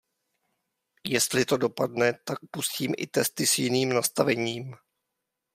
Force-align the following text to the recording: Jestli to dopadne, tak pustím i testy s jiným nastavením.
Jestli 1.07 1.45
to 1.45 1.57
dopadne, 1.57 2.13
tak 2.25 2.39
pustím 2.51 2.93
i 2.97 3.07
testy 3.07 3.47
s 3.47 3.57
jiným 3.59 3.93
nastavením. 3.93 4.75